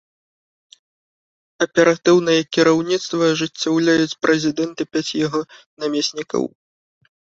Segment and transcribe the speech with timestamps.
[1.65, 5.47] Аператыўнае кіраўніцтва ажыццяўляюць прэзідэнт і пяць яго
[5.81, 6.43] намеснікаў.